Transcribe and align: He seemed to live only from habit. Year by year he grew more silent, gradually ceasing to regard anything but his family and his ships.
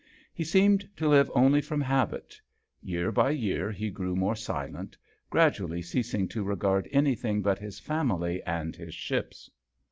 He 0.33 0.43
seemed 0.43 0.89
to 0.97 1.07
live 1.07 1.29
only 1.35 1.61
from 1.61 1.79
habit. 1.79 2.41
Year 2.81 3.11
by 3.11 3.29
year 3.29 3.71
he 3.71 3.91
grew 3.91 4.15
more 4.15 4.35
silent, 4.35 4.97
gradually 5.29 5.83
ceasing 5.83 6.27
to 6.29 6.43
regard 6.43 6.89
anything 6.91 7.43
but 7.43 7.59
his 7.59 7.77
family 7.79 8.41
and 8.41 8.75
his 8.75 8.95
ships. 8.95 9.51